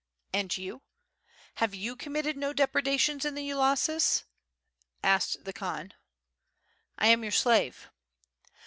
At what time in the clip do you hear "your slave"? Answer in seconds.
7.21-7.87